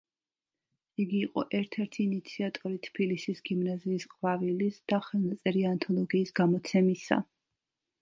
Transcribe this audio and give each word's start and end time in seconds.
იგი 1.03 1.19
იყო 1.25 1.43
ერთ-ერთი 1.59 2.01
ინიციატორი 2.05 2.81
„თბილისის 2.89 3.45
გიმნაზიის 3.51 4.09
ყვავილის“ 4.17 4.83
და 4.95 5.03
ხელნაწერი 5.11 5.67
ანთოლოგიის 5.77 6.37
გამოცემისა. 6.45 7.25